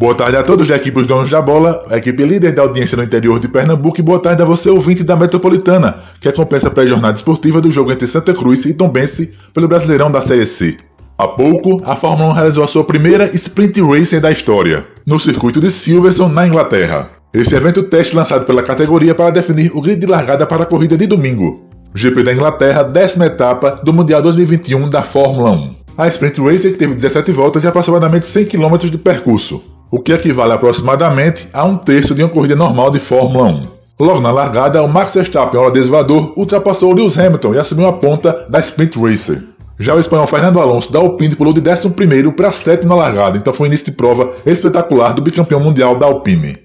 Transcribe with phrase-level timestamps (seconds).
[0.00, 2.96] Boa tarde a todos da equipe Os Donos da Bola, a equipe líder da audiência
[2.96, 6.70] no interior de Pernambuco e boa tarde a você ouvinte da Metropolitana, que acompanha a
[6.70, 10.78] pré-jornada esportiva do jogo entre Santa Cruz e Tombense pelo Brasileirão da Série C.
[11.18, 15.60] Há pouco, a Fórmula 1 realizou a sua primeira Sprint Racing da história, no circuito
[15.60, 17.10] de Silverstone, na Inglaterra.
[17.34, 20.96] Esse evento teste lançado pela categoria para definir o grid de largada para a corrida
[20.96, 21.68] de domingo.
[21.94, 25.74] GP da Inglaterra, décima etapa do Mundial 2021 da Fórmula 1.
[25.98, 30.52] A Sprint Racing, teve 17 voltas e aproximadamente 100 km de percurso, o que equivale
[30.52, 33.68] aproximadamente a um terço de uma corrida normal de Fórmula 1.
[33.98, 38.46] Logo na largada, o Max Verstappen, holandês voador, ultrapassou Lewis Hamilton e assumiu a ponta
[38.48, 39.42] da Sprint Racer.
[39.78, 43.52] Já o espanhol Fernando Alonso da Alpine pulou de 11 para 7 na largada, então
[43.52, 46.56] foi um início de prova espetacular do bicampeão mundial da Alpine.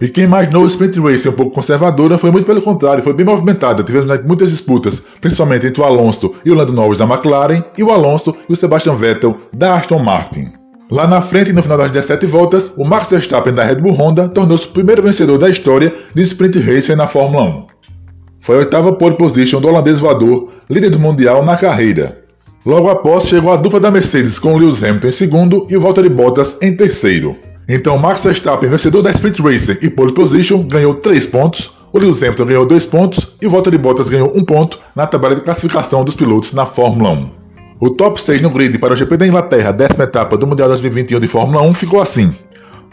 [0.00, 3.24] E quem imaginou o Sprint Race um pouco conservadora foi muito pelo contrário, foi bem
[3.24, 3.82] movimentada.
[3.82, 7.90] Tivemos muitas disputas, principalmente entre o Alonso e o Lando Norris da McLaren e o
[7.90, 10.65] Alonso e o Sebastian Vettel da Aston Martin.
[10.88, 14.28] Lá na frente, no final das 17 voltas, o Max Verstappen da Red Bull Honda
[14.28, 17.66] tornou-se o primeiro vencedor da história de sprint racing na Fórmula 1.
[18.40, 22.22] Foi a oitava pole position do holandês voador, líder do mundial na carreira.
[22.64, 26.08] Logo após, chegou a dupla da Mercedes com Lewis Hamilton em segundo e o Valtteri
[26.08, 27.36] Bottas em terceiro.
[27.68, 32.22] Então, Max Verstappen, vencedor da sprint racing e pole position, ganhou 3 pontos, o Lewis
[32.22, 36.04] Hamilton ganhou 2 pontos e o Valtteri Bottas ganhou 1 ponto na tabela de classificação
[36.04, 37.45] dos pilotos na Fórmula 1.
[37.78, 41.20] O top 6 no grid para o GP da Inglaterra, décima etapa do Mundial 2021
[41.20, 42.34] de Fórmula 1, ficou assim.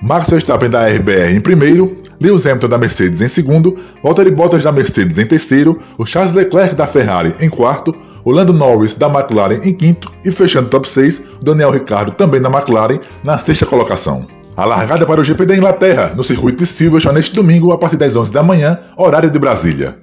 [0.02, 4.73] Max Verstappen da RBR em primeiro, Lewis Hamilton da Mercedes em segundo, Valtteri Bottas da
[4.73, 9.62] Mercedes em terceiro, o Charles Leclerc da Ferrari em quarto, o Lando Norris da McLaren
[9.64, 13.66] em quinto e fechando o top 6, o Daniel Ricciardo também da McLaren na sexta
[13.66, 14.28] colocação.
[14.58, 17.95] A largada para o GP da Inglaterra, no circuito de Silverstone neste domingo a partir
[17.95, 19.95] das 11 da manhã, horário de Brasília.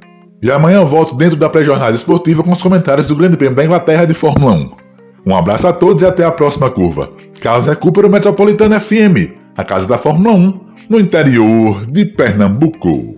[0.43, 4.07] E amanhã volto dentro da pré-jornada esportiva com os comentários do Grande Prêmio da Inglaterra
[4.07, 4.71] de Fórmula 1.
[5.27, 7.11] Um abraço a todos e até a próxima curva.
[7.43, 13.17] Carlos Recupero Metropolitana FM, a casa da Fórmula 1, no interior de Pernambuco.